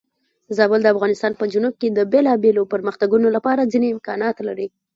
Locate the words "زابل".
0.57-0.79